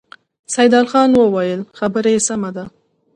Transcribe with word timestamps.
سيدال 0.53 0.85
خان 0.91 1.09
وويل: 1.15 1.61
خبره 1.77 2.09
يې 2.15 2.19
سمه 2.27 2.49
ده. 2.55 2.65